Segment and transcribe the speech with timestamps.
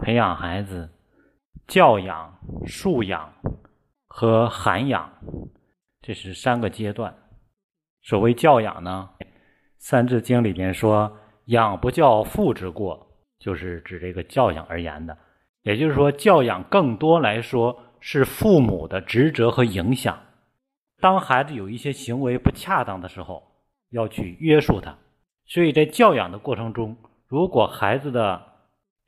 [0.00, 0.90] 培养孩子
[1.66, 3.32] 教养、素养
[4.06, 5.12] 和涵养，
[6.00, 7.14] 这是三个阶段。
[8.02, 9.10] 所谓教养呢，
[9.78, 13.08] 《三字经》里边说：“养不教，父之过。”
[13.38, 15.18] 就是指这个教养而言的。
[15.62, 20.18] 也就是说，教养更多来说是父母的职责和影响。
[21.00, 23.42] 当孩子有一些行为不恰当的时候，
[23.90, 24.96] 要去约束他。
[25.46, 26.96] 所以在教养的过程中，
[27.26, 28.40] 如果孩子的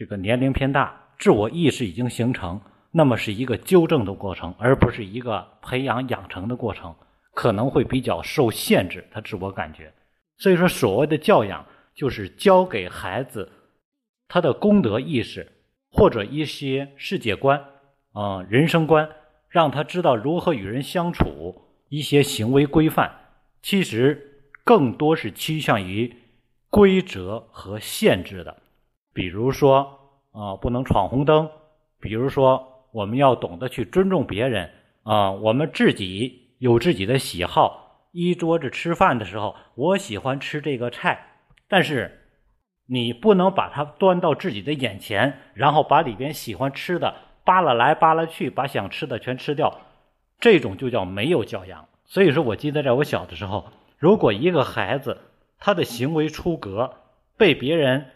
[0.00, 2.58] 这个年龄偏大，自我意识已经形成，
[2.90, 6.96] 那么是一个纠正的过程，而不是一个培养养成的过程，
[7.34, 9.92] 可能会比较受限制他自我感觉。
[10.38, 13.52] 所以说，所谓的教养，就是教给孩子
[14.26, 15.46] 他的功德意识。
[15.92, 17.62] 或者一些世界观
[18.12, 19.10] 啊、人生观，
[19.48, 23.12] 让他知道如何与人相处，一些行为规范，
[23.60, 26.14] 其实更多是趋向于
[26.70, 28.56] 规则和限制的。
[29.12, 29.98] 比如说
[30.32, 31.48] 啊，不能闯红灯；
[32.00, 34.70] 比如说，我们要懂得去尊重别人
[35.02, 35.30] 啊。
[35.32, 41.26] 我们自己有自己的喜好，一桌子吃饭的时候，我喜欢吃这个菜，
[41.68, 42.16] 但是。
[42.92, 49.78] 你不能把它端到自己的眼前，然后把里边喜欢吃的扒拉来扒拉去，把想吃的全吃掉，
[50.40, 51.86] 这种就叫没有教养。
[52.06, 55.18] 所以说我记得在我小的时候，如果一个孩子
[55.60, 56.94] 他的行为出格，
[57.38, 58.06] 被别人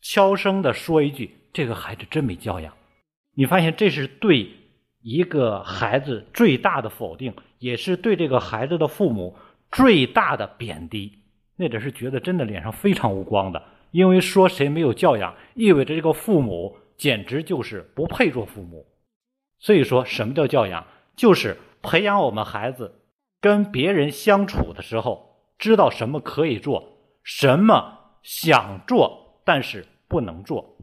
[0.00, 2.74] 悄声的说一句：“这个孩子真没教养。”
[3.34, 4.50] 你发现这是对
[5.02, 9.36] 一个孩子最大的否定，也是对这个孩子的父母
[9.70, 11.18] 最大的贬低。
[11.56, 13.62] 那阵是觉得真的脸上非常无光的。
[13.90, 18.86] 因为说谁没有教养，意味着这个父母简直就是不配做父母。
[19.58, 20.86] 所以说什么叫教养？
[21.16, 23.00] 就是培养我们孩子
[23.40, 30.76] 跟别人相处的时候，知道什么可以做，什么想做但是不能做，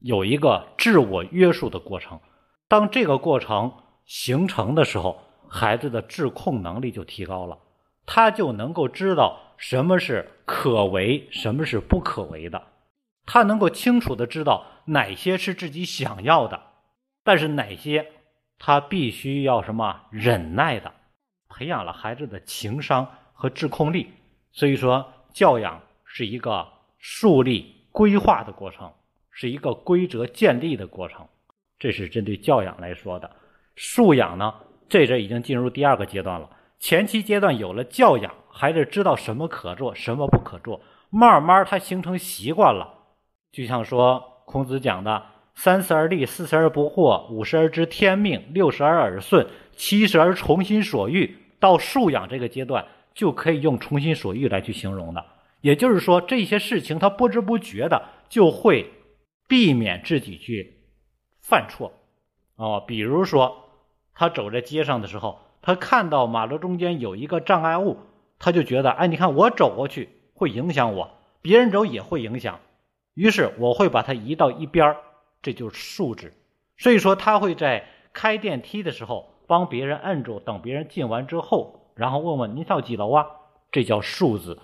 [0.00, 2.20] 有一个自我约束的过程。
[2.68, 3.72] 当这个过程
[4.04, 7.58] 形成的时候，孩子的自控能力就提高了，
[8.06, 9.40] 他就能够知道。
[9.56, 12.60] 什么是可为，什么是不可为的？
[13.24, 16.60] 他能够清楚的知道哪些是自己想要的，
[17.22, 18.10] 但是哪些
[18.58, 20.92] 他必须要什么忍耐的。
[21.48, 24.10] 培养了孩子的情商和自控力。
[24.50, 26.66] 所以说，教养是一个
[27.06, 28.90] 树立规划的过程，
[29.30, 31.28] 是一个规则建立的过程。
[31.78, 33.30] 这是针对教养来说的。
[33.76, 34.54] 素养呢，
[34.88, 36.48] 这阵已经进入第二个阶段了。
[36.78, 38.32] 前期阶段有了教养。
[38.48, 42.94] 孩子知道什么可做，什么不可做，慢慢他形成习惯了。
[43.52, 45.22] 就像说孔子讲的
[45.54, 51.36] “三十而立，四十而不惑，五十而知天命，六十而耳顺，七十而从心所欲”。
[51.60, 55.22] 到素养这个阶段，就可以用“从心所欲”来去形容的。
[55.64, 58.92] 也就是说，这些事情他不知不觉的就会
[59.48, 60.82] 避免自己去
[61.40, 61.90] 犯错。
[62.56, 63.64] 哦，比如说
[64.14, 67.96] 他走在街上的时候，他看到马路中间有一个障碍物。
[68.38, 71.10] 他就觉得，哎，你看我走过去会影响我，
[71.40, 72.60] 别人走也会影响，
[73.14, 74.96] 于是我会把它移到一边儿，
[75.40, 76.34] 这就是素质。
[76.76, 83.24] 所以说，他会在开电梯的时候帮别人摁住，等别人进完之后，然后问问您到几楼啊？
[83.72, 84.58] 这叫素质。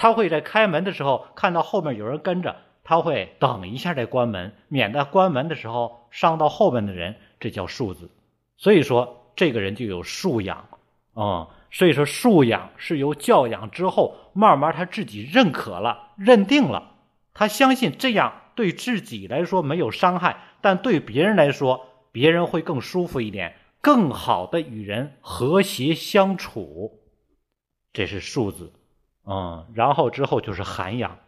[0.00, 8.08] 他会在开门的时候看到后面有人跟着，他会等一下再关门，免得关门的时候伤到后面的人，这叫素质。
[8.56, 10.68] 所以说，这个人就有素养
[11.12, 11.48] 啊。
[11.70, 16.94] 所以说，素养是由教养之后，慢慢他自己认可了、认定了，
[17.34, 27.02] 他相信这样对自己来说没有伤害，但对别人来说，别人会更舒服一点，更好的与人和谐相处。
[27.92, 28.72] 这是素质，
[29.30, 31.18] 嗯，然后之后就是涵养。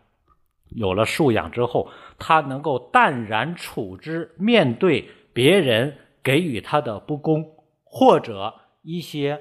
[0.68, 7.46] 有了素养之后，他能够淡然处之，面对别人给予他的不公
[7.84, 9.40] 或者一些。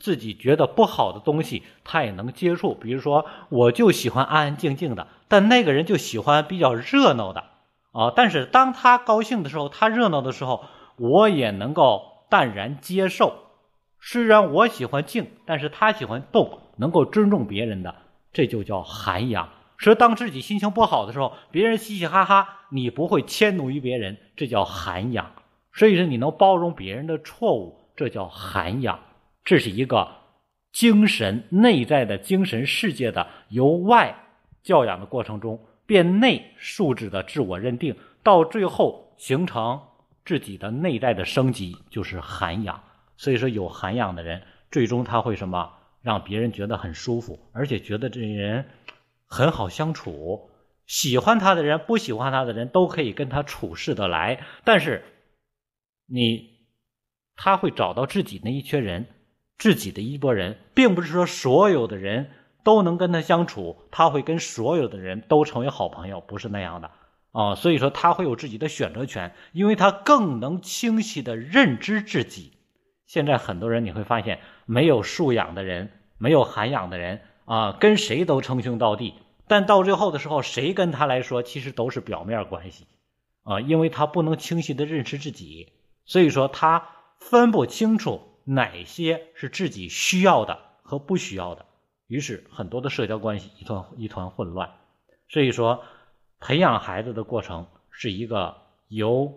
[0.00, 2.72] 自己觉得不好的东西，他也能接触。
[2.72, 7.42] 比如说，我就喜欢安安静静的，但那个人就喜欢比较热闹的
[7.90, 8.12] 啊。
[8.14, 10.64] 但是当他高兴的时候，他热闹的时候，
[10.98, 13.32] 我也能够淡然接受。
[14.00, 17.94] 虽然我喜欢静，但是他喜欢动，能够尊重别人的，
[18.32, 19.50] 这就叫涵养。
[19.76, 25.32] 说当自己心情不好的时候，别人嘻嘻哈哈，你不会迁怒于别人，这叫涵养。
[25.72, 28.98] 所以说，你能包容别人的错误，这叫涵养。
[29.44, 30.08] 这是一个
[30.72, 34.16] 精神内在的精神世界的由外
[34.62, 39.80] 教养的过程中变内素质的自我认定，到最后形成
[40.24, 42.82] 自己的内在的升级，就是涵养。
[43.16, 45.70] 所以说，有涵养的人，最终他会什么？
[46.08, 48.64] 让别人觉得很舒服，而且觉得这人
[49.26, 50.48] 很好相处。
[50.86, 55.04] 喜欢他的人、不喜欢他的人都可以跟他处事的来，但是
[56.06, 56.48] 你
[57.36, 59.04] 他会找到自己那一群人，
[59.58, 62.30] 自己的一拨人，并不是说所有的人
[62.64, 66.90] 都能跟他相处，他会跟所有的人都成为好朋友，不是那样的
[67.32, 67.54] 啊。
[67.54, 72.54] 所以说他会有自己的选择权，因为他更能清晰的认知自己。
[73.04, 77.22] 现在很多人你会发现，没有素养的人，没有涵养的人。
[77.50, 79.14] 啊，跟谁都称兄道弟，
[79.46, 82.86] 但到最后的时候，谁跟他来说，其实都是表面关系，
[83.42, 85.72] 啊，因为他不能清晰的认识自己，
[86.04, 86.86] 所以说他
[87.18, 91.64] 分不清楚哪些是自己需要的和不需要的，
[92.06, 94.70] 于是很多的社交关系一团一团混乱。
[95.30, 95.82] 所以说，
[96.40, 99.32] 培养孩子的过程是一个由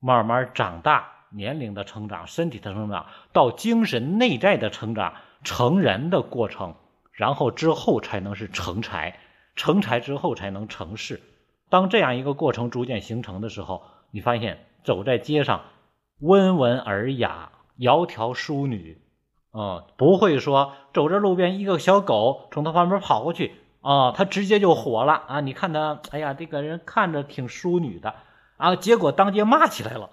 [0.00, 6.74] 慢慢长大、年龄的成长、身体的成长到精神内在的成长、成人的过程。
[7.12, 9.20] 然后之后才能是成才，
[9.54, 11.20] 成才之后才能成事。
[11.68, 15.62] 当这样一个过程逐渐形成的时候，你发现走在街上，
[16.20, 19.02] 温文尔雅、窈窕淑女，
[19.50, 23.52] 啊，不会说走着路边一个小狗从他旁边跑过去，
[23.82, 25.40] 啊，他直接就火了啊！
[25.40, 28.14] 你看他，哎呀，这个人看着挺淑女的
[28.56, 30.10] 啊，结果当街骂起来了。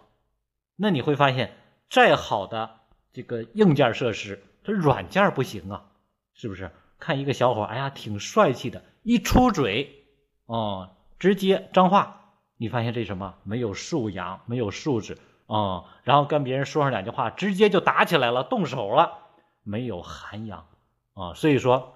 [0.76, 1.56] 那你会发现，
[1.90, 2.82] 再好的
[3.14, 5.86] 这个硬件设施，软件不行啊，
[6.34, 6.72] 是不是？
[7.00, 10.06] 看一个小伙，哎呀，挺帅气的，一出嘴，
[10.46, 13.36] 哦，直接脏话，你发现这什么？
[13.44, 15.18] 没有素养，没有素质
[15.48, 15.86] 啊！
[16.04, 19.18] 然后跟别人说上两句话，直接就打起来了，动手了，
[19.64, 20.68] 没有涵养
[21.14, 21.34] 啊！
[21.36, 21.94] 所以说，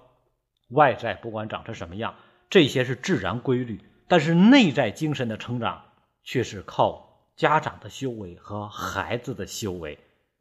[0.70, 2.14] 外在不管长成什么样，
[2.48, 5.84] 这些是自然规律，但是内在精神的成长
[6.22, 9.98] 却是靠家长的修为和孩子的修为，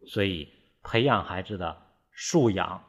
[0.07, 0.47] 所以
[0.83, 1.77] 培养孩子的
[2.13, 2.83] 素养。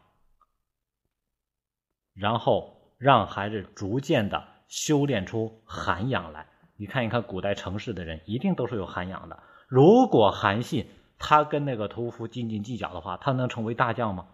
[2.15, 6.47] 然后让孩子逐渐的修炼出涵养来。
[6.77, 9.43] 你看一看古代城市的人，一定都是有涵养的。
[9.69, 10.89] 如果韩信
[11.19, 14.27] 他跟那个屠夫斤斤计较的话，他能成为大将吗？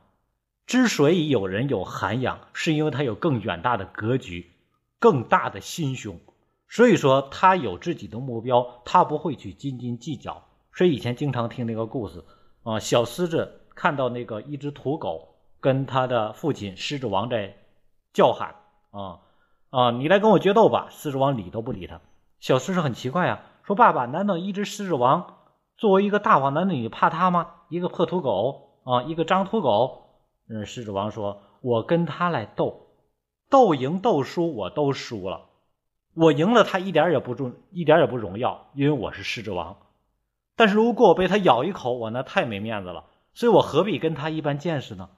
[0.66, 4.50] 之所以有人有涵养，是因为他有更远大的格局、
[4.98, 6.20] 更大的心胸。
[6.68, 10.46] 所以说他有自己的目标，他不会去斤斤计较。
[10.72, 12.24] 所以以前经常听那个故事
[12.62, 17.56] 啊，小狮子看到那个一只土狗跟他的父亲狮子王在。
[18.12, 18.56] 叫喊
[18.90, 19.20] 啊
[19.70, 19.92] 啊！
[19.92, 20.88] 你来跟我决斗吧！
[20.90, 22.00] 狮子王理都不理他。
[22.40, 25.36] 小狮子很奇怪啊，说：“爸爸，难道一只狮子王
[25.76, 27.52] 作为一个大王，难道你怕他吗？
[27.68, 30.08] 一个破土狗啊，一个脏土狗。”
[30.50, 32.88] 嗯，狮子王说：“我跟他来斗，
[33.48, 35.42] 斗赢斗输我都输了。
[36.14, 39.76] 我赢了他一点也不重，一点也不荣耀，因为我是狮子王。
[40.56, 43.04] 但是如果我被他咬一口，我那太没面子了。
[43.40, 45.08] 所以我何必跟他一般见识呢？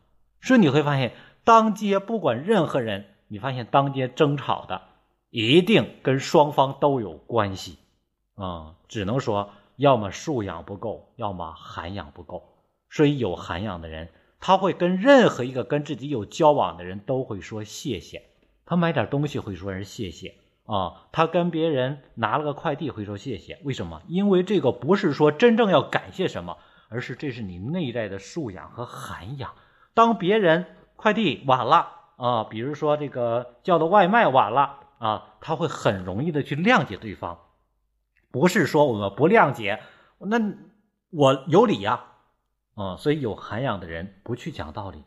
[0.40, 1.10] 所以你会发现。”
[1.44, 4.82] 当街不管任何人，你发现当街争吵的，
[5.30, 7.78] 一定跟双方都有关系，
[8.36, 12.44] 啊，只能说要么素养不够，要么涵养不够。
[12.90, 18.22] 所以有涵养的人，他会跟任何一个跟自己有交往的人都会说谢谢。
[18.64, 20.36] 他买点东西会说人谢谢
[20.66, 23.58] 啊，他跟别人拿了个快递会说谢谢。
[23.64, 24.00] 为什么？
[24.06, 26.58] 因为这个不是说真正要感谢什么，
[26.92, 29.52] 而是这是你内在的素养和涵养。
[29.94, 30.66] 当别人。
[30.94, 37.40] 快递晚了啊，比如说这个叫的外卖晚了啊，他会很容易的去谅解对方，
[38.30, 39.82] 不是说我们不谅解，
[40.20, 40.38] 那
[41.10, 42.04] 我有理呀，
[42.74, 45.02] 啊，所以有涵养的人不去讲道理，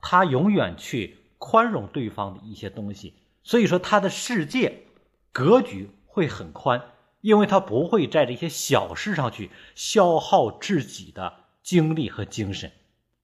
[0.00, 4.82] 他永远去宽容对方的一些东西，所以说他的世界
[5.30, 6.82] 格局会很宽，
[7.20, 12.72] 因为他不会在这些小事上去消耗自己的精力和精神。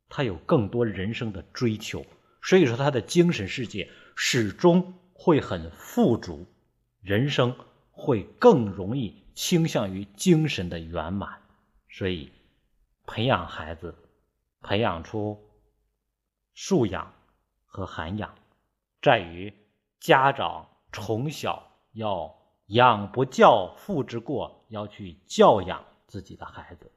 [0.09, 2.05] 他有更多人生的追求，
[2.43, 6.47] 所以说他的精神世界始终会很富足，
[7.01, 7.57] 人生
[7.91, 11.41] 会更容易倾向于精神的圆满。
[11.89, 12.33] 所以，
[13.07, 13.95] 培养孩子，
[14.61, 15.41] 培养出
[16.55, 17.15] 素养
[17.65, 18.35] 和涵养，
[19.01, 19.53] 在于
[20.01, 22.35] 家长从小要
[22.73, 26.91] 养不教父之过，要去教养自己的孩子。